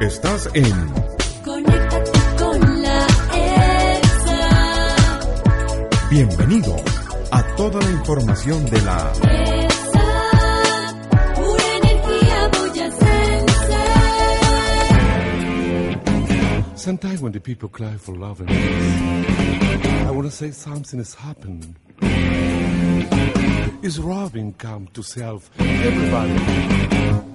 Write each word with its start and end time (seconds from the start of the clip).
Estás 0.00 0.48
en 0.54 0.64
Conéctate 1.44 2.10
con 2.38 2.82
la 2.82 3.06
EXA. 3.34 4.96
Bienvenido 6.10 6.74
a 7.30 7.42
toda 7.56 7.82
la 7.82 7.90
información 7.90 8.64
de 8.70 8.80
la 8.80 9.12
EXA, 9.22 10.08
pura 11.34 11.76
energía 11.82 12.48
boyacense. 12.48 13.76
Sometimes 16.76 17.20
when 17.20 17.32
the 17.32 17.40
people 17.40 17.68
cry 17.68 17.98
for 17.98 18.16
love 18.16 18.40
and 18.40 18.48
peace, 18.48 19.02
I 20.06 20.10
want 20.12 20.24
to 20.24 20.30
say 20.30 20.50
something 20.50 20.98
has 20.98 21.14
happened. 21.14 21.76
Is 23.82 23.98
Robin 23.98 24.54
come 24.54 24.88
to 24.94 25.02
self 25.02 25.50
everybody? 25.58 27.29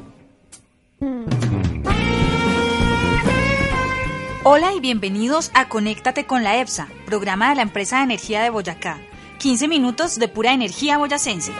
Hola 4.48 4.76
y 4.76 4.80
bienvenidos 4.80 5.49
a 5.55 5.70
Conéctate 5.70 6.28
con 6.28 6.44
la 6.44 6.59
EPSA, 6.61 6.88
programa 7.08 7.50
de 7.50 7.56
la 7.56 7.61
empresa 7.64 7.97
de 7.97 8.03
energía 8.03 8.44
de 8.44 8.52
Boyacá. 8.52 9.00
15 9.39 9.67
minutos 9.67 10.19
de 10.19 10.28
pura 10.28 10.53
energía 10.53 11.00
boyacense. 11.00 11.52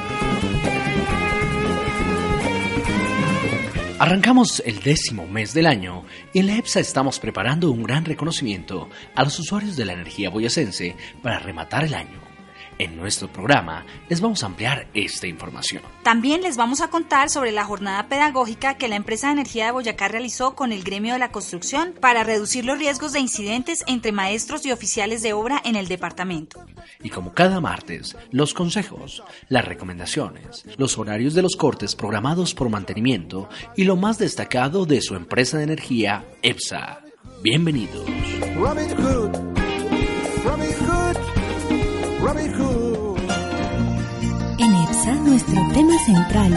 Arrancamos 3.98 4.62
el 4.68 4.82
décimo 4.82 5.26
mes 5.26 5.56
del 5.56 5.66
año 5.66 6.04
y 6.32 6.38
en 6.38 6.46
la 6.46 6.58
EPSA 6.58 6.80
estamos 6.80 7.20
preparando 7.20 7.72
un 7.72 7.82
gran 7.82 8.06
reconocimiento 8.06 8.88
a 9.16 9.24
los 9.24 9.40
usuarios 9.40 9.76
de 9.76 9.86
la 9.86 9.94
energía 9.94 10.30
boyacense 10.30 10.96
para 11.24 11.40
rematar 11.40 11.86
el 11.86 11.96
año. 11.96 12.25
En 12.78 12.98
nuestro 12.98 13.32
programa 13.32 13.86
les 14.10 14.20
vamos 14.20 14.44
a 14.44 14.48
ampliar 14.48 14.88
esta 14.94 15.28
información. 15.28 15.82
También 16.04 16.42
les 16.42 16.58
vamos 16.58 16.82
a 16.82 16.90
contar 16.90 17.30
sobre 17.30 17.54
la 17.54 17.64
jornada 17.64 18.10
pedagógica 18.10 18.76
que 18.76 18.90
la 18.90 18.98
empresa 18.98 19.28
de 19.28 19.34
energía 19.34 19.66
de 19.66 19.72
Boyacá 19.72 20.10
realizó 20.10 20.56
con 20.56 20.74
el 20.74 20.84
gremio 20.84 21.14
de 21.14 21.20
la 21.20 21.32
construcción 21.32 21.94
para 22.00 22.26
reducir 22.26 22.66
los 22.66 22.78
riesgos 22.78 23.14
de 23.14 23.22
incidentes 23.22 23.86
entre 23.88 24.12
maestros 24.12 24.66
y 24.66 24.74
oficiales 24.74 25.22
de 25.22 25.32
obra 25.32 25.62
en 25.64 25.78
el 25.78 25.88
departamento. 25.88 26.66
Y 27.02 27.10
como 27.10 27.34
cada 27.34 27.62
martes, 27.62 28.18
los 28.32 28.54
consejos, 28.54 29.24
las 29.48 29.64
recomendaciones, 29.64 30.66
los 30.78 30.98
horarios 30.98 31.34
de 31.34 31.44
los 31.44 31.56
cortes 31.56 31.96
programados 31.96 32.54
por 32.54 32.70
mantenimiento 32.70 33.48
y 33.78 33.86
lo 33.86 33.96
más 33.96 34.18
destacado 34.18 34.86
de 34.86 35.02
su 35.02 35.16
empresa 35.16 35.58
de 35.58 35.64
energía, 35.64 36.26
EPSA. 36.42 37.02
Bienvenidos. 37.42 38.06
Robin 38.56 38.90
Hood, 38.98 39.32
Robin 40.44 40.74
Hood, 40.80 41.35
Robin 42.26 42.52
Hood. 42.54 43.20
En 44.58 44.74
EPSA, 44.74 45.14
nuestro 45.14 45.62
tema 45.74 45.94
central. 46.04 46.54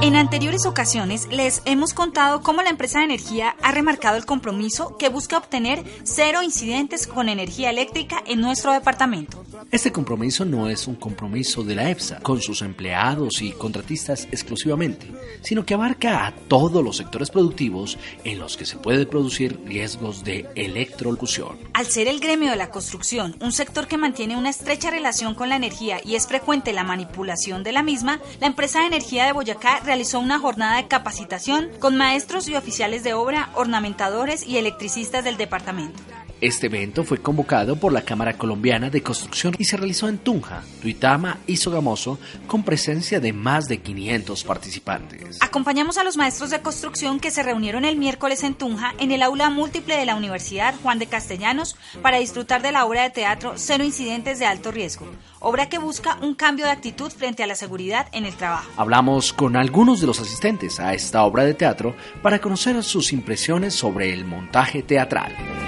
En 0.00 0.14
anteriores 0.14 0.64
ocasiones 0.64 1.26
les 1.32 1.60
hemos 1.64 1.92
contado 1.92 2.40
cómo 2.42 2.62
la 2.62 2.70
empresa 2.70 3.00
de 3.00 3.06
energía 3.06 3.56
ha 3.62 3.72
remarcado 3.72 4.16
el 4.16 4.26
compromiso 4.26 4.96
que 4.96 5.08
busca 5.08 5.38
obtener 5.38 5.82
cero 6.04 6.44
incidentes 6.44 7.08
con 7.08 7.28
energía 7.28 7.68
eléctrica 7.68 8.22
en 8.24 8.40
nuestro 8.40 8.72
departamento. 8.72 9.44
Este 9.70 9.92
compromiso 9.92 10.44
no 10.44 10.68
es 10.68 10.86
un 10.86 10.96
compromiso 10.96 11.62
de 11.62 11.74
la 11.74 11.90
EPSA 11.90 12.20
con 12.20 12.40
sus 12.40 12.62
empleados 12.62 13.42
y 13.42 13.52
contratistas 13.52 14.28
exclusivamente, 14.30 15.06
sino 15.42 15.64
que 15.64 15.74
abarca 15.74 16.26
a 16.26 16.34
todos 16.34 16.82
los 16.84 16.96
sectores 16.96 17.30
productivos 17.30 17.98
en 18.24 18.38
los 18.38 18.56
que 18.56 18.66
se 18.66 18.76
puede 18.76 19.06
producir 19.06 19.60
riesgos 19.64 20.24
de 20.24 20.46
electrolocución. 20.54 21.58
Al 21.72 21.86
ser 21.86 22.08
el 22.08 22.20
gremio 22.20 22.50
de 22.50 22.56
la 22.56 22.70
construcción 22.70 23.36
un 23.40 23.52
sector 23.52 23.86
que 23.86 23.98
mantiene 23.98 24.36
una 24.36 24.50
estrecha 24.50 24.90
relación 24.90 25.34
con 25.34 25.48
la 25.48 25.56
energía 25.56 26.00
y 26.04 26.14
es 26.14 26.26
frecuente 26.26 26.72
la 26.72 26.84
manipulación 26.84 27.62
de 27.62 27.72
la 27.72 27.82
misma, 27.82 28.20
la 28.40 28.46
empresa 28.46 28.80
de 28.80 28.86
energía 28.86 29.26
de 29.26 29.32
Boyacá 29.32 29.80
realizó 29.80 30.20
una 30.20 30.38
jornada 30.38 30.76
de 30.76 30.88
capacitación 30.88 31.68
con 31.78 31.96
maestros 31.96 32.48
y 32.48 32.56
oficiales 32.56 33.02
de 33.02 33.14
obra, 33.14 33.50
ornamentadores 33.54 34.46
y 34.46 34.58
electricistas 34.58 35.24
del 35.24 35.36
departamento. 35.36 36.00
Este 36.40 36.68
evento 36.68 37.04
fue 37.04 37.18
convocado 37.18 37.76
por 37.76 37.92
la 37.92 38.00
Cámara 38.00 38.38
Colombiana 38.38 38.88
de 38.88 39.02
Construcción 39.02 39.54
y 39.58 39.64
se 39.64 39.76
realizó 39.76 40.08
en 40.08 40.16
Tunja, 40.16 40.62
Tuitama 40.80 41.36
y 41.46 41.58
Sogamoso 41.58 42.18
con 42.46 42.62
presencia 42.62 43.20
de 43.20 43.34
más 43.34 43.68
de 43.68 43.82
500 43.82 44.44
participantes. 44.44 45.36
Acompañamos 45.42 45.98
a 45.98 46.04
los 46.04 46.16
maestros 46.16 46.48
de 46.48 46.62
construcción 46.62 47.20
que 47.20 47.30
se 47.30 47.42
reunieron 47.42 47.84
el 47.84 47.98
miércoles 47.98 48.42
en 48.42 48.54
Tunja 48.54 48.94
en 48.98 49.12
el 49.12 49.22
aula 49.22 49.50
múltiple 49.50 49.98
de 49.98 50.06
la 50.06 50.16
Universidad 50.16 50.74
Juan 50.82 50.98
de 50.98 51.08
Castellanos 51.08 51.76
para 52.00 52.16
disfrutar 52.16 52.62
de 52.62 52.72
la 52.72 52.86
obra 52.86 53.02
de 53.02 53.10
teatro 53.10 53.52
Cero 53.56 53.84
Incidentes 53.84 54.38
de 54.38 54.46
Alto 54.46 54.70
Riesgo, 54.70 55.06
obra 55.40 55.68
que 55.68 55.76
busca 55.76 56.16
un 56.22 56.34
cambio 56.34 56.64
de 56.64 56.72
actitud 56.72 57.10
frente 57.10 57.42
a 57.42 57.46
la 57.46 57.54
seguridad 57.54 58.06
en 58.12 58.24
el 58.24 58.34
trabajo. 58.34 58.70
Hablamos 58.78 59.34
con 59.34 59.56
algunos 59.56 60.00
de 60.00 60.06
los 60.06 60.20
asistentes 60.20 60.80
a 60.80 60.94
esta 60.94 61.22
obra 61.22 61.44
de 61.44 61.52
teatro 61.52 61.94
para 62.22 62.40
conocer 62.40 62.82
sus 62.82 63.12
impresiones 63.12 63.74
sobre 63.74 64.14
el 64.14 64.24
montaje 64.24 64.82
teatral. 64.82 65.59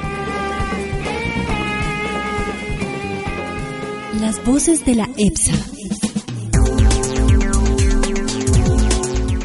Las 4.23 4.45
voces 4.45 4.87
de 4.87 4.95
la 4.95 5.09
EPSA. 5.17 5.53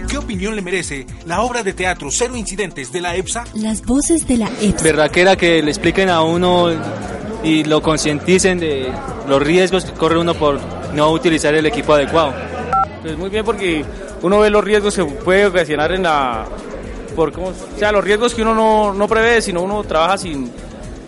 ¿Qué 0.07 0.17
opinión 0.19 0.55
le 0.55 0.61
merece 0.61 1.07
la 1.25 1.41
obra 1.41 1.63
de 1.63 1.73
teatro 1.73 2.09
Cero 2.11 2.35
Incidentes 2.35 2.91
de 2.91 3.01
la 3.01 3.16
EPSA? 3.16 3.45
Las 3.55 3.83
voces 3.83 4.27
de 4.27 4.37
la 4.37 4.51
EPSA. 4.61 4.83
verdadera 4.83 5.35
que 5.35 5.63
le 5.63 5.71
expliquen 5.71 6.09
a 6.09 6.21
uno 6.21 6.69
y 7.43 7.63
lo 7.63 7.81
concienticen 7.81 8.59
de 8.59 8.93
los 9.27 9.41
riesgos 9.41 9.83
que 9.83 9.93
corre 9.93 10.19
uno 10.19 10.35
por 10.35 10.59
no 10.93 11.09
utilizar 11.09 11.55
el 11.55 11.66
equipo 11.66 11.93
adecuado. 11.93 12.35
Pues 13.01 13.17
muy 13.17 13.31
bien 13.31 13.43
porque 13.43 13.83
uno 14.21 14.41
ve 14.41 14.51
los 14.51 14.63
riesgos 14.63 14.95
que 14.95 15.03
puede 15.05 15.47
ocasionar 15.47 15.91
en 15.91 16.03
la... 16.03 16.45
Por, 17.16 17.31
¿cómo? 17.31 17.47
O 17.47 17.79
sea, 17.79 17.91
los 17.91 18.03
riesgos 18.03 18.35
que 18.35 18.43
uno 18.43 18.53
no, 18.53 18.93
no 18.93 19.07
prevé, 19.07 19.41
sino 19.41 19.63
uno 19.63 19.83
trabaja 19.85 20.19
sin 20.19 20.51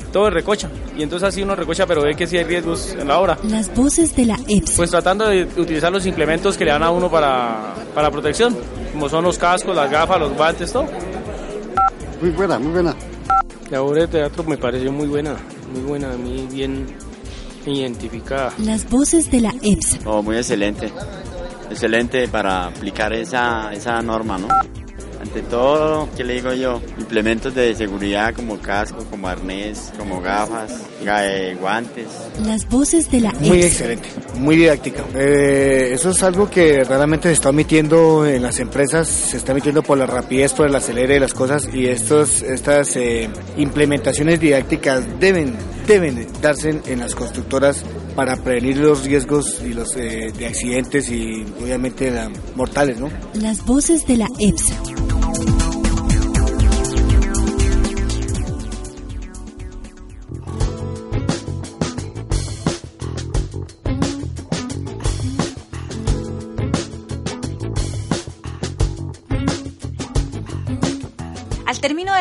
todo 0.09 0.29
recocha. 0.29 0.69
Y 0.97 1.03
entonces 1.03 1.29
así 1.29 1.41
uno 1.41 1.55
recocha, 1.55 1.85
pero 1.85 2.03
ve 2.03 2.15
que 2.15 2.27
sí 2.27 2.37
hay 2.37 2.43
riesgos 2.43 2.95
en 2.99 3.07
la 3.07 3.19
obra. 3.19 3.37
Las 3.43 3.73
voces 3.73 4.15
de 4.15 4.25
la 4.25 4.39
EPSA. 4.47 4.75
Pues 4.75 4.91
tratando 4.91 5.27
de 5.27 5.43
utilizar 5.43 5.91
los 5.91 6.05
implementos 6.05 6.57
que 6.57 6.65
le 6.65 6.71
dan 6.71 6.83
a 6.83 6.91
uno 6.91 7.09
para, 7.09 7.73
para 7.93 8.11
protección, 8.11 8.55
como 8.91 9.09
son 9.09 9.23
los 9.23 9.37
cascos, 9.37 9.75
las 9.75 9.89
gafas, 9.89 10.19
los 10.19 10.33
guantes, 10.33 10.71
todo. 10.71 10.87
Muy 12.21 12.31
buena, 12.31 12.59
muy 12.59 12.71
buena. 12.71 12.95
La 13.69 13.81
obra 13.83 14.01
de 14.01 14.07
teatro 14.07 14.43
me 14.43 14.57
pareció 14.57 14.91
muy 14.91 15.07
buena, 15.07 15.35
muy 15.71 15.81
buena, 15.81 16.11
a 16.11 16.17
mí 16.17 16.47
bien 16.51 16.87
identificada. 17.65 18.51
Las 18.59 18.89
voces 18.89 19.29
de 19.31 19.41
la 19.41 19.53
EPSA. 19.61 19.99
Oh, 20.05 20.21
muy 20.21 20.37
excelente. 20.37 20.91
Excelente 21.69 22.27
para 22.27 22.65
aplicar 22.65 23.13
esa, 23.13 23.71
esa 23.71 24.01
norma, 24.01 24.37
¿no? 24.39 24.47
Ante 25.29 25.43
todo, 25.43 26.09
¿qué 26.17 26.23
le 26.23 26.33
digo 26.35 26.51
yo? 26.53 26.81
Implementos 26.97 27.53
de 27.53 27.75
seguridad 27.75 28.33
como 28.33 28.57
casco, 28.59 29.05
como 29.11 29.27
arnés, 29.27 29.91
como 29.95 30.19
gafas, 30.21 30.71
ga- 31.05 31.21
eh, 31.23 31.55
guantes. 31.59 32.07
Las 32.43 32.67
voces 32.67 33.11
de 33.11 33.21
la 33.21 33.29
EPSA. 33.29 33.41
Muy 33.45 33.61
excelente, 33.61 34.09
muy 34.39 34.55
didáctica. 34.55 35.03
Eh, 35.13 35.91
eso 35.93 36.09
es 36.09 36.23
algo 36.23 36.49
que 36.49 36.83
realmente 36.83 37.27
se 37.29 37.33
está 37.33 37.49
omitiendo 37.49 38.25
en 38.25 38.41
las 38.41 38.59
empresas, 38.59 39.07
se 39.07 39.37
está 39.37 39.51
omitiendo 39.51 39.83
por 39.83 39.99
la 39.99 40.07
rapidez, 40.07 40.51
por 40.53 40.65
el 40.67 40.75
acelere 40.75 41.13
de 41.13 41.19
las 41.19 41.35
cosas 41.35 41.69
y 41.71 41.85
estos, 41.85 42.41
estas 42.41 42.95
eh, 42.95 43.29
implementaciones 43.55 44.39
didácticas 44.39 45.03
deben, 45.19 45.55
deben 45.85 46.27
darse 46.41 46.69
en, 46.71 46.81
en 46.87 46.99
las 47.01 47.13
constructoras 47.13 47.83
para 48.15 48.35
prevenir 48.37 48.77
los 48.77 49.03
riesgos 49.03 49.61
y 49.63 49.73
los 49.75 49.95
eh, 49.95 50.31
de 50.35 50.47
accidentes 50.47 51.07
y 51.11 51.45
obviamente 51.61 52.09
la- 52.09 52.31
mortales, 52.55 52.99
¿no? 52.99 53.11
Las 53.35 53.63
voces 53.63 54.07
de 54.07 54.17
la 54.17 54.27
EPSA. 54.39 54.73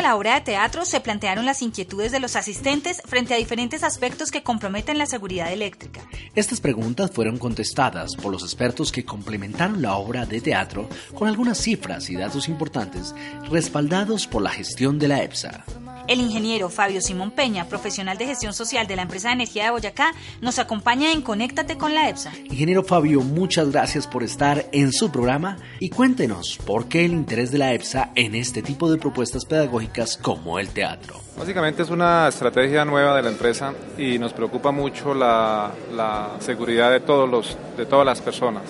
La 0.09 0.15
obra 0.15 0.33
de 0.33 0.41
teatro 0.41 0.85
se 0.85 1.01
plantearon 1.01 1.45
las 1.45 1.61
inquietudes 1.61 2.11
de 2.11 2.19
los 2.19 2.35
asistentes 2.35 2.99
frente 3.05 3.35
a 3.35 3.37
diferentes 3.37 3.83
aspectos 3.83 4.31
que 4.31 4.41
comprometen 4.41 4.97
la 4.97 5.05
seguridad 5.05 5.53
eléctrica. 5.53 6.01
Estas 6.33 6.59
preguntas 6.59 7.11
fueron 7.11 7.37
contestadas 7.37 8.15
por 8.15 8.31
los 8.31 8.41
expertos 8.41 8.91
que 8.91 9.05
complementaron 9.05 9.83
la 9.83 9.97
obra 9.97 10.25
de 10.25 10.41
teatro 10.41 10.89
con 11.13 11.27
algunas 11.27 11.59
cifras 11.59 12.09
y 12.09 12.15
datos 12.15 12.49
importantes 12.49 13.13
respaldados 13.51 14.25
por 14.25 14.41
la 14.41 14.49
gestión 14.49 14.97
de 14.97 15.09
la 15.09 15.21
EPSA. 15.21 15.63
El 16.09 16.21
ingeniero 16.21 16.69
Fabio 16.69 17.01
Simón 17.01 17.29
Peña, 17.29 17.65
profesional 17.65 18.17
de 18.17 18.25
gestión 18.25 18.51
social 18.51 18.87
de 18.87 18.95
la 18.95 19.03
empresa 19.03 19.27
de 19.27 19.35
energía 19.35 19.65
de 19.65 19.69
Boyacá, 19.69 20.11
nos 20.41 20.57
acompaña 20.57 21.11
en 21.11 21.21
Conéctate 21.21 21.77
con 21.77 21.93
la 21.93 22.09
EPSA. 22.09 22.31
Ingeniero 22.45 22.83
Fabio, 22.83 23.21
muchas 23.21 23.69
gracias 23.69 24.07
por 24.07 24.23
estar 24.23 24.65
en 24.71 24.91
su 24.91 25.11
programa 25.11 25.57
y 25.79 25.91
cuéntenos 25.91 26.57
por 26.65 26.87
qué 26.87 27.05
el 27.05 27.11
interés 27.11 27.51
de 27.51 27.59
la 27.59 27.75
EPSA 27.75 28.09
en 28.15 28.33
este 28.33 28.63
tipo 28.63 28.91
de 28.91 28.97
propuestas 28.97 29.45
pedagógicas 29.45 30.17
como 30.17 30.57
el 30.57 30.69
teatro. 30.69 31.21
Básicamente 31.37 31.83
es 31.83 31.91
una 31.91 32.27
estrategia 32.27 32.83
nueva 32.85 33.15
de 33.15 33.21
la 33.21 33.29
empresa 33.29 33.75
y 33.95 34.17
nos 34.17 34.33
preocupa 34.33 34.71
mucho 34.71 35.13
la, 35.13 35.71
la 35.95 36.37
seguridad 36.39 36.89
de, 36.89 37.01
todos 37.01 37.29
los, 37.29 37.55
de 37.77 37.85
todas 37.85 38.07
las 38.07 38.19
personas. 38.19 38.63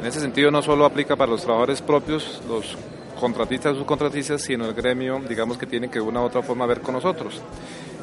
En 0.00 0.06
ese 0.06 0.20
sentido 0.20 0.50
no 0.50 0.62
solo 0.62 0.86
aplica 0.86 1.16
para 1.16 1.30
los 1.30 1.42
trabajadores 1.42 1.82
propios, 1.82 2.40
los 2.48 2.78
contratistas 3.18 3.74
y 3.74 3.78
subcontratistas, 3.78 4.42
sino 4.42 4.66
el 4.66 4.74
gremio, 4.74 5.20
digamos 5.28 5.58
que 5.58 5.66
tienen 5.66 5.90
que 5.90 5.98
de 5.98 6.04
una 6.04 6.20
u 6.20 6.24
otra 6.24 6.42
forma 6.42 6.66
ver 6.66 6.80
con 6.80 6.94
nosotros. 6.94 7.40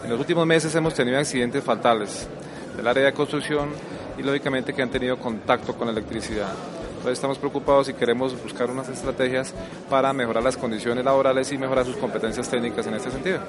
En 0.03 0.09
los 0.09 0.19
últimos 0.19 0.45
meses 0.45 0.73
hemos 0.75 0.93
tenido 0.93 1.17
accidentes 1.17 1.63
fatales 1.63 2.27
del 2.75 2.87
área 2.87 3.05
de 3.05 3.13
construcción 3.13 3.69
y 4.17 4.23
lógicamente 4.23 4.73
que 4.73 4.81
han 4.81 4.89
tenido 4.89 5.17
contacto 5.17 5.75
con 5.75 5.87
la 5.87 5.93
electricidad. 5.93 6.51
Entonces 6.89 7.13
estamos 7.13 7.37
preocupados 7.37 7.89
y 7.89 7.93
queremos 7.93 8.41
buscar 8.41 8.69
unas 8.69 8.89
estrategias 8.89 9.53
para 9.89 10.13
mejorar 10.13 10.43
las 10.43 10.57
condiciones 10.57 11.03
laborales 11.03 11.51
y 11.51 11.57
mejorar 11.57 11.85
sus 11.85 11.97
competencias 11.97 12.49
técnicas 12.49 12.87
en 12.87 12.93
este 12.95 13.11
sentido. 13.11 13.39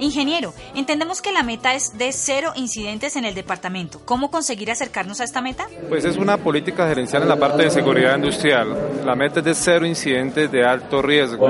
Ingeniero, 0.00 0.54
entendemos 0.74 1.20
que 1.20 1.30
la 1.30 1.42
meta 1.42 1.74
es 1.74 1.98
de 1.98 2.10
cero 2.12 2.52
incidentes 2.56 3.16
en 3.16 3.26
el 3.26 3.34
departamento. 3.34 4.00
¿Cómo 4.06 4.30
conseguir 4.30 4.70
acercarnos 4.70 5.20
a 5.20 5.24
esta 5.24 5.42
meta? 5.42 5.66
Pues 5.90 6.06
es 6.06 6.16
una 6.16 6.38
política 6.38 6.88
gerencial 6.88 7.22
en 7.22 7.28
la 7.28 7.38
parte 7.38 7.64
de 7.64 7.70
seguridad 7.70 8.16
industrial. 8.16 9.02
La 9.04 9.14
meta 9.14 9.40
es 9.40 9.44
de 9.44 9.54
cero 9.54 9.84
incidentes 9.84 10.50
de 10.50 10.64
alto 10.64 11.02
riesgo. 11.02 11.46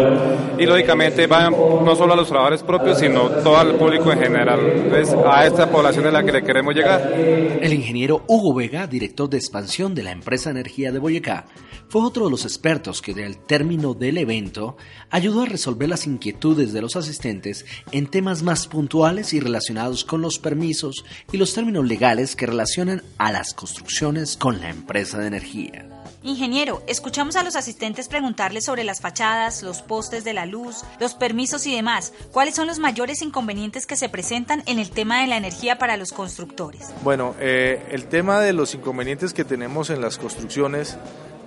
Y 0.58 0.67
lógicamente 0.67 1.29
van 1.29 1.52
no 1.52 1.94
solo 1.94 2.14
a 2.14 2.17
los 2.17 2.26
trabajadores 2.26 2.64
propios, 2.64 2.99
sino 2.99 3.29
todo 3.29 3.61
el 3.62 3.76
público 3.76 4.11
en 4.11 4.19
general. 4.19 4.61
Es 4.97 5.11
a 5.12 5.47
esta 5.47 5.70
población 5.70 6.06
es 6.06 6.12
la 6.12 6.25
que 6.25 6.32
le 6.32 6.43
queremos 6.43 6.75
llegar. 6.75 7.12
El 7.12 7.73
ingeniero 7.73 8.25
Hugo 8.26 8.55
Vega, 8.55 8.88
director 8.88 9.31
de 9.31 9.38
expansión 9.38 9.94
de 9.94 10.02
la 10.02 10.11
empresa 10.11 10.50
Energía 10.50 10.91
de 10.91 10.99
Boyacá, 10.99 11.47
fue 11.88 12.02
otro 12.02 12.26
de 12.26 12.31
los 12.31 12.44
expertos 12.44 13.02
que 13.02 13.14
del 13.14 13.38
término 13.38 13.94
del 13.94 14.19
evento 14.19 14.76
ayudó 15.11 15.43
a 15.43 15.47
resolver 15.47 15.88
las 15.88 16.06
inquietudes 16.06 16.73
de 16.73 16.81
los 16.81 16.94
asistentes 16.94 17.67
en 17.91 18.06
temas 18.06 18.39
más 18.42 18.66
puntuales 18.66 19.32
y 19.32 19.40
relacionados 19.40 20.04
con 20.04 20.22
los 20.22 20.38
permisos 20.38 21.04
y 21.32 21.37
los 21.37 21.54
términos 21.54 21.87
legales 21.87 22.37
que 22.37 22.46
relacionan 22.46 23.02
a 23.19 23.32
las 23.32 23.54
construcciones 23.54 24.37
con 24.37 24.60
la 24.60 24.70
empresa 24.70 25.19
de 25.19 25.26
energía. 25.26 25.87
Ingeniero, 26.22 26.82
escuchamos 26.87 27.37
a 27.37 27.42
los 27.42 27.56
asistentes 27.56 28.06
preguntarles 28.06 28.66
sobre 28.66 28.84
las 28.84 29.00
fachadas, 29.00 29.62
los 29.62 29.81
postes 29.81 30.22
de 30.22 30.34
la 30.34 30.44
luz, 30.44 30.84
los 30.98 31.14
permisos 31.14 31.66
y 31.66 31.75
demás. 31.75 32.12
¿Cuáles 32.31 32.54
son 32.54 32.66
los 32.66 32.78
mayores 32.78 33.22
inconvenientes 33.22 33.87
que 33.87 33.96
se 33.96 34.10
presentan 34.10 34.62
en 34.66 34.78
el 34.78 34.90
tema 34.90 35.22
de 35.22 35.28
la 35.28 35.38
energía 35.38 35.78
para 35.78 35.96
los 35.96 36.12
constructores? 36.12 36.90
Bueno, 37.02 37.34
eh, 37.40 37.87
el 37.90 38.04
tema 38.04 38.38
de 38.40 38.52
los 38.52 38.75
inconvenientes 38.75 39.32
que 39.32 39.44
tenemos 39.44 39.88
en 39.88 40.02
las 40.02 40.19
construcciones 40.19 40.98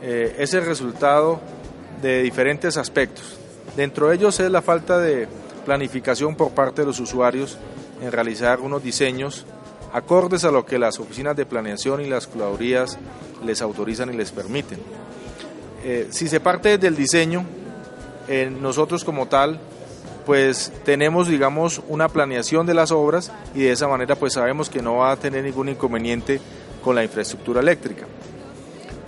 eh, 0.02 0.36
es 0.40 0.56
el 0.56 0.66
resultado 0.66 1.40
de 2.02 2.24
diferentes 2.24 2.76
aspectos. 2.76 3.38
Dentro 3.78 4.10
de 4.10 4.16
ellos 4.16 4.40
es 4.40 4.50
la 4.50 4.64
falta 4.64 4.98
de 4.98 5.28
planificación 5.64 6.36
por 6.36 6.52
parte 6.52 6.82
de 6.82 6.88
los 6.88 7.00
usuarios 7.00 7.58
en 8.02 8.12
realizar 8.12 8.60
unos 8.60 8.84
diseños 8.84 9.46
acordes 9.94 10.44
a 10.44 10.52
lo 10.52 10.66
que 10.66 10.80
las 10.80 11.00
oficinas 11.00 11.36
de 11.36 11.46
planeación 11.46 12.02
y 12.02 12.10
las 12.10 12.28
curadurías 12.28 12.98
les 13.46 13.62
autorizan 13.62 14.12
y 14.12 14.18
les 14.18 14.32
permiten. 14.32 14.80
Eh, 15.84 16.08
si 16.10 16.28
se 16.28 16.40
parte 16.40 16.78
del 16.78 16.96
diseño, 16.96 17.46
eh, 18.28 18.50
nosotros 18.50 19.04
como 19.04 19.28
tal, 19.28 19.60
pues 20.26 20.72
tenemos, 20.84 21.28
digamos, 21.28 21.82
una 21.88 22.10
planeación 22.10 22.66
de 22.66 22.74
las 22.74 22.92
obras 22.92 23.32
y 23.54 23.64
de 23.64 23.72
esa 23.72 23.88
manera 23.88 24.16
pues 24.16 24.34
sabemos 24.34 24.70
que 24.70 24.82
no 24.82 24.96
va 24.96 25.12
a 25.12 25.18
tener 25.18 25.44
ningún 25.44 25.70
inconveniente 25.70 26.40
con 26.84 26.96
la 26.96 27.04
infraestructura 27.04 27.62
eléctrica. 27.62 28.06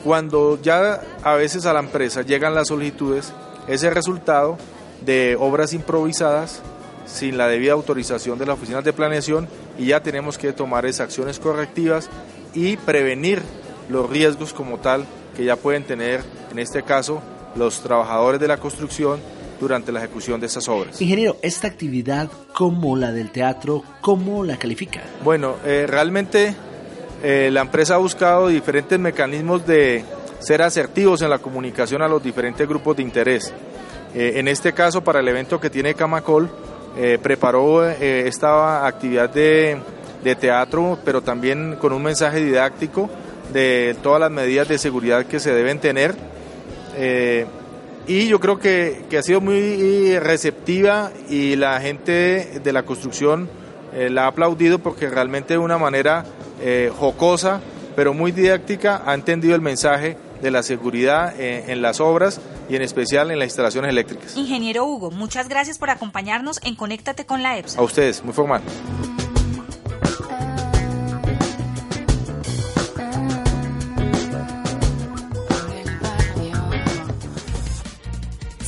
Cuando 0.03 0.61
ya 0.61 1.01
a 1.23 1.33
veces 1.33 1.65
a 1.65 1.73
la 1.73 1.79
empresa 1.79 2.21
llegan 2.21 2.53
las 2.53 2.67
solicitudes, 2.67 3.33
es 3.67 3.81
el 3.83 3.95
resultado 3.95 4.57
de 5.05 5.37
obras 5.39 5.73
improvisadas 5.73 6.61
sin 7.05 7.37
la 7.37 7.47
debida 7.47 7.73
autorización 7.73 8.39
de 8.39 8.45
las 8.45 8.57
oficinas 8.57 8.83
de 8.83 8.93
planeación 8.93 9.47
y 9.77 9.87
ya 9.87 10.01
tenemos 10.01 10.37
que 10.37 10.53
tomar 10.53 10.85
esas 10.85 11.01
acciones 11.01 11.39
correctivas 11.39 12.09
y 12.53 12.77
prevenir 12.77 13.41
los 13.89 14.09
riesgos 14.09 14.53
como 14.53 14.79
tal 14.79 15.05
que 15.35 15.45
ya 15.45 15.55
pueden 15.55 15.83
tener, 15.83 16.23
en 16.51 16.59
este 16.59 16.83
caso, 16.83 17.21
los 17.55 17.81
trabajadores 17.81 18.39
de 18.39 18.47
la 18.47 18.57
construcción 18.57 19.19
durante 19.59 19.91
la 19.91 19.99
ejecución 19.99 20.39
de 20.39 20.47
estas 20.47 20.67
obras. 20.67 21.01
Ingeniero, 21.01 21.37
esta 21.41 21.67
actividad 21.67 22.29
como 22.53 22.95
la 22.95 23.11
del 23.11 23.31
teatro, 23.31 23.83
¿cómo 24.01 24.43
la 24.43 24.57
califica? 24.57 25.01
Bueno, 25.23 25.55
eh, 25.65 25.85
realmente 25.87 26.55
eh, 27.23 27.49
la 27.51 27.61
empresa 27.61 27.95
ha 27.95 27.97
buscado 27.97 28.47
diferentes 28.47 28.99
mecanismos 28.99 29.65
de 29.65 30.03
ser 30.39 30.61
asertivos 30.61 31.21
en 31.21 31.29
la 31.29 31.39
comunicación 31.39 32.01
a 32.01 32.07
los 32.07 32.21
diferentes 32.21 32.67
grupos 32.67 32.97
de 32.97 33.03
interés. 33.03 33.53
Eh, 34.15 34.39
en 34.39 34.47
este 34.47 34.73
caso, 34.73 35.03
para 35.03 35.19
el 35.19 35.27
evento 35.27 35.59
que 35.59 35.69
tiene 35.69 35.93
Camacol, 35.93 36.49
eh, 36.97 37.19
preparó 37.21 37.85
esta 37.85 38.87
actividad 38.87 39.29
de, 39.29 39.77
teatro, 40.39 40.97
pero 41.05 41.21
también 41.21 41.75
con 41.79 41.93
un 41.93 42.01
mensaje 42.01 42.43
didáctico 42.43 43.09
de 43.53 43.95
todas 44.01 44.19
las 44.19 44.31
medidas 44.31 44.67
de 44.67 44.79
seguridad 44.79 45.25
que 45.27 45.39
se 45.39 45.53
deben 45.53 45.79
tener. 45.79 46.15
y 48.07 48.27
yo 48.27 48.39
creo 48.39 48.57
que, 48.57 49.03
que, 49.07 49.19
ha 49.19 49.21
sido 49.21 49.39
muy 49.39 50.17
receptiva 50.17 51.11
y 51.29 51.55
la 51.57 51.79
gente 51.79 52.59
de 52.63 52.73
la 52.73 52.83
construcción 52.83 53.47
la 53.93 54.23
ha 54.23 54.27
aplaudido 54.27 54.79
porque 54.79 55.09
realmente 55.09 55.53
de 55.53 55.59
una 55.59 55.77
manera 55.77 56.25
eh, 56.61 56.89
jocosa, 56.97 57.59
pero 57.97 58.13
muy 58.13 58.31
didáctica, 58.31 59.03
ha 59.05 59.13
entendido 59.13 59.55
el 59.55 59.61
mensaje 59.61 60.17
de 60.41 60.51
la 60.51 60.63
seguridad 60.63 61.39
eh, 61.39 61.65
en 61.67 61.81
las 61.81 61.99
obras 61.99 62.41
y 62.69 62.75
en 62.75 62.81
especial 62.81 63.31
en 63.31 63.39
las 63.39 63.47
instalaciones 63.47 63.89
eléctricas. 63.89 64.35
Ingeniero 64.35 64.85
Hugo, 64.85 65.11
muchas 65.11 65.47
gracias 65.47 65.77
por 65.77 65.89
acompañarnos 65.89 66.59
en 66.63 66.75
Conéctate 66.75 67.25
con 67.25 67.43
la 67.43 67.57
EPSA. 67.57 67.79
A 67.79 67.83
ustedes, 67.83 68.23
muy 68.23 68.33
formal. 68.33 68.61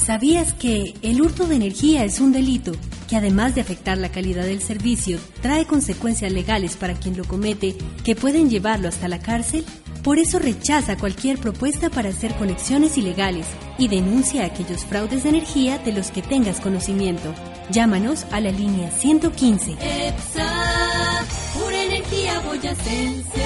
¿Sabías 0.08 0.54
que 0.54 0.94
el 1.02 1.22
hurto 1.22 1.48
de 1.48 1.58
energía 1.58 2.06
es 2.06 2.22
un 2.22 2.32
delito 2.32 2.72
que 3.10 3.18
además 3.18 3.56
de 3.56 3.62
afectar 3.62 3.98
la 3.98 4.10
calidad 4.10 4.44
del 4.44 4.62
servicio, 4.62 5.20
trae 5.42 5.66
consecuencias 5.66 6.32
legales 6.32 6.76
para 6.76 6.94
quien 6.94 7.18
lo 7.18 7.26
comete 7.26 7.76
que 8.04 8.16
pueden 8.16 8.50
llevarlo 8.50 8.88
hasta 8.88 9.08
la 9.08 9.20
cárcel? 9.20 9.66
Por 10.08 10.20
eso 10.20 10.40
rechaza 10.40 10.96
cualquier 10.96 11.38
propuesta 11.38 11.90
para 11.90 12.08
hacer 12.08 12.34
conexiones 12.36 12.98
ilegales 12.98 13.46
y 13.78 13.90
denuncia 13.90 14.46
aquellos 14.46 14.86
fraudes 14.86 15.24
de 15.24 15.30
energía 15.32 15.80
de 15.80 15.92
los 15.92 16.12
que 16.12 16.22
tengas 16.22 16.62
conocimiento. 16.62 17.34
Llámanos 17.72 18.26
a 18.32 18.40
la 18.40 18.50
línea 18.50 18.90
115. 18.90 19.74
EPSA, 19.74 21.26
pura 21.60 21.84
energía 21.84 22.40
boyacense. 22.40 23.44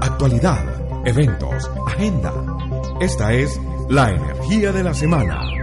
Actualidad, 0.00 1.06
eventos, 1.06 1.70
agenda. 1.86 2.32
Esta 3.02 3.34
es 3.34 3.60
la 3.90 4.10
energía 4.10 4.72
de 4.72 4.84
la 4.84 4.94
semana. 4.94 5.53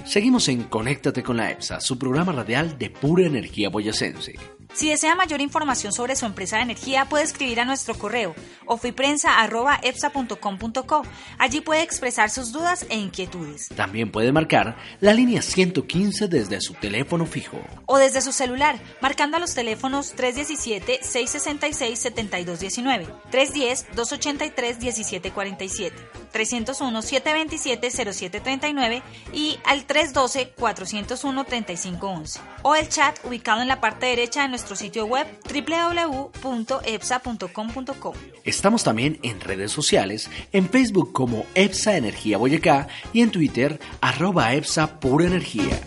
Seguimos 0.10 0.48
en 0.48 0.64
Conéctate 0.64 1.22
con 1.22 1.38
la 1.38 1.52
EPSA, 1.52 1.82
su 1.82 2.00
programa 2.00 2.32
radial 2.32 2.80
de 2.80 2.90
pura 2.90 3.28
energía 3.28 3.70
boyacense. 3.70 4.40
Si 4.74 4.90
desea 4.90 5.16
mayor 5.16 5.42
información 5.42 5.94
sobre 5.94 6.16
su 6.16 6.28
empresa 6.28 6.58
de 6.58 6.64
energía, 6.64 7.06
puede 7.06 7.24
escribir 7.24 7.60
a 7.60 7.66
nuestro 7.66 7.96
correo 7.96 8.36
ofiprensa.epsa.com.co. 8.68 11.02
Allí 11.40 11.62
puede 11.62 11.82
expresar 11.82 12.30
sus 12.30 12.52
dudas 12.52 12.86
e 12.88 12.96
inquietudes. 12.96 13.70
También 13.76 14.12
puede 14.12 14.32
marcar 14.32 14.78
la 15.00 15.14
línea 15.14 15.42
115 15.42 16.28
desde 16.28 16.62
su 16.62 16.76
teléfono 16.76 17.26
fijo. 17.26 17.60
O 17.88 17.98
desde 17.98 18.22
su 18.22 18.32
celular, 18.32 18.80
marcando 19.02 19.38
a 19.38 19.40
los 19.40 19.56
teléfonos 19.56 20.16
317-666-7219, 20.16 23.08
310-283-1747, 23.32 25.94
301-727-0739 26.32 29.02
y 29.34 29.58
al 29.66 29.88
312-401-3511. 30.00 32.40
O 32.64 32.76
el 32.76 32.90
chat 32.90 33.24
ubicado 33.26 33.62
en 33.62 33.68
la 33.68 33.80
parte 33.82 34.06
derecha 34.08 34.42
de 34.44 34.50
nuestro 34.50 34.76
sitio 34.76 35.06
web 35.06 35.28
www.epsa.com.co. 35.44 38.14
Estamos 38.44 38.84
también 38.84 39.20
en 39.24 39.40
redes 39.42 39.72
sociales, 39.72 40.30
en 40.52 40.70
Facebook 40.70 41.14
como 41.14 41.46
EPSA 41.56 41.98
Energía 41.98 42.38
Boyacá 42.38 42.88
y 43.14 43.22
en 43.22 43.32
Twitter 43.32 43.80
arroba 44.02 44.54
EPSA 44.54 45.00
Pura 45.00 45.26
Energía. 45.26 45.80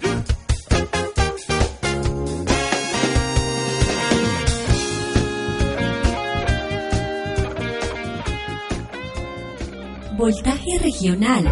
Voltaje 10.16 10.78
regional. 10.80 11.44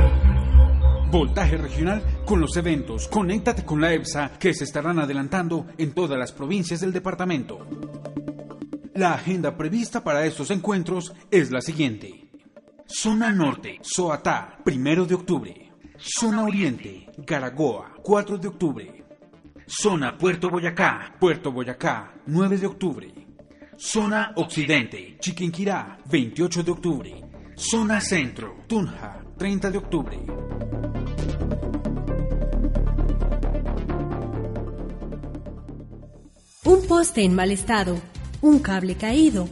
Voltaje 1.10 1.56
regional 1.56 2.02
con 2.30 2.40
los 2.40 2.56
eventos. 2.56 3.08
Conéctate 3.08 3.64
con 3.64 3.80
la 3.80 3.92
EPSA 3.92 4.38
que 4.38 4.54
se 4.54 4.62
estarán 4.62 5.00
adelantando 5.00 5.66
en 5.78 5.90
todas 5.90 6.16
las 6.16 6.30
provincias 6.30 6.80
del 6.80 6.92
departamento. 6.92 7.66
La 8.94 9.14
agenda 9.14 9.56
prevista 9.56 10.04
para 10.04 10.24
estos 10.24 10.52
encuentros 10.52 11.12
es 11.28 11.50
la 11.50 11.60
siguiente. 11.60 12.30
Zona 12.86 13.32
Norte, 13.32 13.80
Soatá, 13.82 14.60
primero 14.64 15.06
de 15.06 15.16
octubre. 15.16 15.72
Zona 15.98 16.44
Oriente, 16.44 17.08
Garagoa, 17.18 17.94
4 18.00 18.38
de 18.38 18.46
octubre. 18.46 19.04
Zona 19.66 20.16
Puerto 20.16 20.50
Boyacá, 20.50 21.16
Puerto 21.18 21.50
Boyacá, 21.50 22.14
9 22.26 22.58
de 22.58 22.66
octubre. 22.68 23.12
Zona 23.76 24.34
Occidente, 24.36 25.16
Chiquinquirá, 25.18 25.98
28 26.08 26.62
de 26.62 26.70
octubre. 26.70 27.24
Zona 27.56 28.00
Centro, 28.00 28.58
Tunja, 28.68 29.20
30 29.36 29.68
de 29.72 29.78
octubre. 29.78 30.99
Un 36.70 36.86
poste 36.86 37.24
en 37.24 37.34
mal 37.34 37.50
estado, 37.50 38.00
un 38.42 38.60
cable 38.60 38.94
caído, 38.94 39.48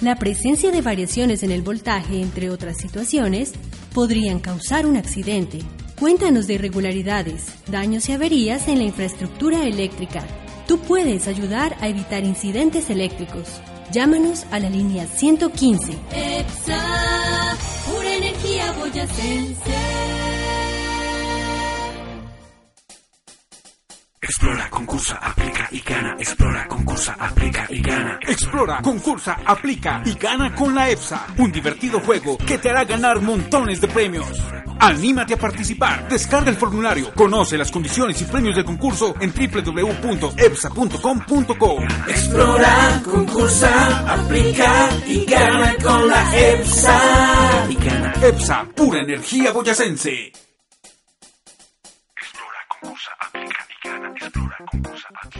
la 0.00 0.16
presencia 0.16 0.70
de 0.70 0.80
variaciones 0.80 1.42
en 1.42 1.50
el 1.50 1.60
voltaje, 1.60 2.22
entre 2.22 2.48
otras 2.48 2.78
situaciones, 2.78 3.52
podrían 3.92 4.40
causar 4.40 4.86
un 4.86 4.96
accidente. 4.96 5.58
Cuéntanos 6.00 6.46
de 6.46 6.54
irregularidades, 6.54 7.52
daños 7.66 8.08
y 8.08 8.12
averías 8.12 8.66
en 8.68 8.78
la 8.78 8.84
infraestructura 8.84 9.64
eléctrica. 9.64 10.26
Tú 10.66 10.78
puedes 10.78 11.28
ayudar 11.28 11.76
a 11.82 11.88
evitar 11.88 12.24
incidentes 12.24 12.88
eléctricos. 12.88 13.46
Llámanos 13.92 14.46
a 14.50 14.58
la 14.58 14.70
línea 14.70 15.06
115. 15.06 15.92
EPSA, 16.12 17.58
pura 17.92 18.16
energía 18.16 18.72
boyacense. 18.72 19.74
Explora, 24.22 24.70
concursa, 24.70 25.16
aplica 25.16 25.53
y 25.74 25.80
gana. 25.80 26.16
Explora, 26.18 26.66
concursa, 26.68 27.16
aplica 27.18 27.66
y 27.68 27.82
gana. 27.82 28.18
Explora, 28.22 28.80
concursa, 28.80 29.40
aplica 29.44 30.00
y 30.04 30.14
gana 30.14 30.54
con 30.54 30.72
la 30.74 30.88
EPSA. 30.88 31.26
Un 31.38 31.50
divertido 31.50 31.98
juego 32.00 32.38
que 32.38 32.58
te 32.58 32.70
hará 32.70 32.84
ganar 32.84 33.20
montones 33.20 33.80
de 33.80 33.88
premios. 33.88 34.40
Anímate 34.78 35.34
a 35.34 35.36
participar. 35.36 36.08
Descarga 36.08 36.48
el 36.50 36.56
formulario. 36.56 37.12
Conoce 37.14 37.58
las 37.58 37.72
condiciones 37.72 38.22
y 38.22 38.24
premios 38.24 38.54
del 38.54 38.64
concurso 38.64 39.16
en 39.20 39.34
www.epsa.com.co. 39.34 41.82
Explora, 42.06 43.02
concursa, 43.04 44.14
aplica 44.14 44.90
y 45.06 45.24
gana 45.24 45.74
con 45.82 46.08
la 46.08 46.38
EPSA. 46.38 47.66
Y 47.68 47.74
gana. 47.74 48.14
EPSA, 48.22 48.64
pura 48.76 49.00
energía 49.00 49.50
boyacense. 49.52 50.43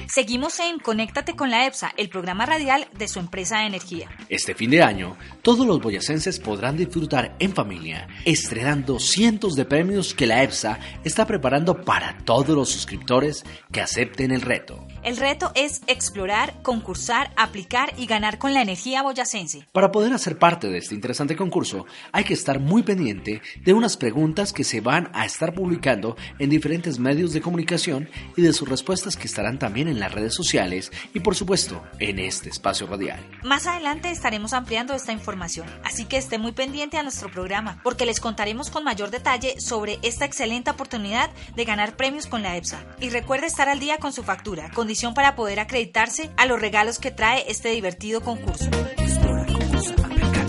Seguimos 0.09 0.59
en 0.61 0.79
Conéctate 0.79 1.35
con 1.35 1.51
la 1.51 1.67
EPSA, 1.67 1.93
el 1.97 2.09
programa 2.09 2.47
radial 2.47 2.87
de 2.97 3.09
su 3.09 3.19
empresa 3.19 3.59
de 3.59 3.67
energía. 3.67 4.09
Este 4.29 4.55
fin 4.55 4.71
de 4.71 4.83
año, 4.83 5.17
todos 5.43 5.67
los 5.67 5.81
boyacenses 5.81 6.41
podrán 6.41 6.77
disfrutar 6.77 7.37
en 7.39 7.55
familia, 7.55 8.09
estrenando 8.25 8.99
cientos 8.99 9.55
de 9.55 9.65
premios 9.65 10.15
que 10.15 10.27
la 10.27 10.43
EPSA 10.43 10.79
está 11.05 11.27
preparando 11.27 11.83
para 11.83 12.19
todos 12.25 12.57
los 12.57 12.71
suscriptores 12.71 13.45
que 13.73 13.81
acepten 13.81 14.31
el 14.31 14.41
reto. 14.41 14.87
El 15.03 15.17
reto 15.17 15.53
es 15.55 15.83
explorar, 15.87 16.63
concursar, 16.63 17.33
aplicar 17.37 17.93
y 17.97 18.07
ganar 18.07 18.39
con 18.39 18.55
la 18.55 18.63
energía 18.63 19.03
boyacense. 19.03 19.67
Para 19.73 19.93
poder 19.93 20.13
hacer 20.13 20.39
parte 20.39 20.69
de 20.69 20.79
este 20.79 20.95
interesante 20.95 21.37
concurso, 21.37 21.87
hay 22.13 22.25
que 22.25 22.35
estar 22.35 22.61
muy 22.61 22.83
pendiente 22.83 23.43
de 23.63 23.73
unas 23.73 23.97
preguntas 23.97 24.53
que 24.53 24.65
se 24.65 24.81
van 24.81 25.11
a 25.13 25.27
estar 25.27 25.55
publicando 25.55 26.17
en 26.39 26.51
diferentes 26.51 26.99
medios 26.99 27.33
de 27.33 27.41
comunicación 27.41 28.09
y 28.37 28.43
de 28.43 28.53
sus 28.53 28.69
respuestas 28.69 29.04
que 29.05 29.27
estarán 29.27 29.59
también 29.59 29.89
en 29.89 30.01
las 30.01 30.13
redes 30.13 30.35
sociales 30.35 30.91
y 31.13 31.21
por 31.21 31.35
supuesto 31.35 31.83
en 31.99 32.19
este 32.19 32.49
espacio 32.49 32.87
radial. 32.87 33.21
Más 33.43 33.67
adelante 33.67 34.11
estaremos 34.11 34.53
ampliando 34.55 34.95
esta 34.95 35.13
información, 35.13 35.67
así 35.85 36.07
que 36.07 36.17
esté 36.17 36.39
muy 36.39 36.53
pendiente 36.53 36.97
a 36.97 37.03
nuestro 37.03 37.31
programa, 37.31 37.81
porque 37.85 38.07
les 38.07 38.21
contaremos 38.21 38.71
con 38.71 38.85
mayor 38.85 39.11
detalle 39.11 39.61
sobre 39.61 39.99
esta 40.03 40.25
excelente 40.25 40.71
oportunidad 40.71 41.31
de 41.55 41.65
ganar 41.65 41.97
premios 41.97 42.27
con 42.27 42.43
la 42.43 42.57
EPSA. 42.57 42.85
Y 43.01 43.11
recuerde 43.11 43.47
estar 43.47 43.69
al 43.69 43.81
día 43.81 43.99
con 43.99 44.13
su 44.13 44.23
factura, 44.23 44.71
condición 44.71 45.13
para 45.15 45.37
poder 45.37 45.61
acreditarse 45.61 46.31
a 46.37 46.47
los 46.47 46.61
regalos 46.61 46.99
que 46.99 47.11
trae 47.11 47.45
este 47.49 47.71
divertido 47.71 48.23
concurso. 48.23 48.71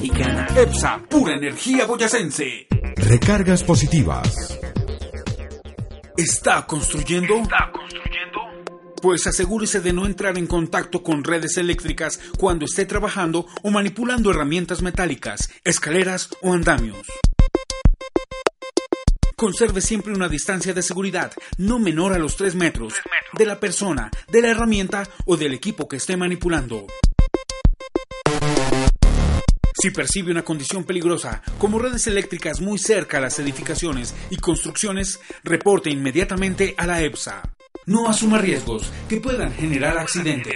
Y 0.02 0.10
gana. 0.10 0.48
EPSA, 0.56 1.02
pura 1.10 1.34
energía 1.34 1.86
boyacense. 1.86 2.68
Recargas 2.96 3.64
positivas. 3.64 4.60
¿Está 6.18 6.66
construyendo? 6.66 7.36
¿Está 7.36 7.70
construyendo? 7.72 8.05
Pues 9.06 9.28
asegúrese 9.28 9.82
de 9.82 9.94
no 9.94 10.08
entrar 10.08 10.36
en 10.36 10.48
contacto 10.48 11.04
con 11.04 11.24
redes 11.24 11.58
eléctricas 11.58 12.20
cuando 12.40 12.66
esté 12.66 12.88
trabajando 12.88 13.46
o 13.62 13.70
manipulando 13.70 14.32
herramientas 14.32 14.82
metálicas, 14.82 15.52
escaleras 15.64 16.32
o 16.42 16.54
andamios. 16.54 17.06
Conserve 19.36 19.82
siempre 19.82 20.12
una 20.12 20.28
distancia 20.28 20.74
de 20.74 20.82
seguridad 20.82 21.32
no 21.60 21.78
menor 21.78 22.14
a 22.14 22.18
los 22.18 22.36
3 22.36 22.56
metros 22.56 22.96
de 23.34 23.46
la 23.46 23.60
persona, 23.60 24.10
de 24.28 24.42
la 24.42 24.50
herramienta 24.50 25.08
o 25.28 25.38
del 25.38 25.54
equipo 25.54 25.88
que 25.88 25.98
esté 25.98 26.18
manipulando. 26.18 26.88
Si 29.80 29.92
percibe 29.92 30.32
una 30.32 30.42
condición 30.42 30.84
peligrosa, 30.84 31.44
como 31.60 31.78
redes 31.78 32.08
eléctricas 32.08 32.60
muy 32.60 32.80
cerca 32.80 33.20
a 33.20 33.22
las 33.22 33.38
edificaciones 33.38 34.16
y 34.32 34.38
construcciones, 34.38 35.20
reporte 35.44 35.92
inmediatamente 35.92 36.74
a 36.76 36.88
la 36.88 37.04
EPSA. 37.04 37.55
No 37.88 38.10
asuma 38.10 38.40
riesgos 38.40 38.92
que 39.08 39.22
puedan 39.22 39.54
generar 39.54 40.00
accidentes. 40.00 40.56